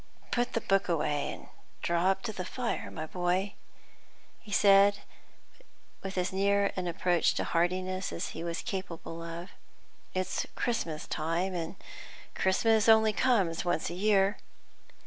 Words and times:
"Put 0.31 0.53
the 0.53 0.61
book 0.61 0.89
away, 0.89 1.31
and 1.31 1.47
draw 1.83 2.07
up 2.09 2.23
to 2.23 2.33
the 2.33 2.43
fire, 2.43 2.89
my 2.89 3.05
boy," 3.05 3.53
he 4.39 4.51
said, 4.51 5.01
with 6.01 6.17
as 6.17 6.33
near 6.33 6.73
an 6.75 6.87
approach 6.87 7.35
to 7.35 7.43
heartiness 7.43 8.11
as 8.11 8.29
he 8.29 8.43
was 8.43 8.63
capable 8.63 9.21
of. 9.21 9.51
"It's 10.15 10.47
Christmas 10.55 11.05
time, 11.05 11.53
and 11.53 11.75
Christmas 12.33 12.89
only 12.89 13.13
comes 13.13 13.63
once 13.63 13.91
a 13.91 13.93
year." 13.93 14.39